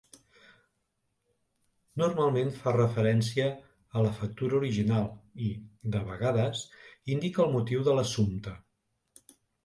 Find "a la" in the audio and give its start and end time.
3.99-4.13